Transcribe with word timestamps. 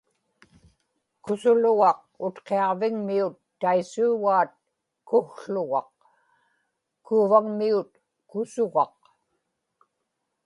kusulugaq 1.23 1.99
Utqiaġvigmiut 2.25 3.35
taisuugaat 3.61 4.51
kukługaq, 5.09 5.91
Kuuvagmiut 7.05 7.91
kusugaq 8.29 8.95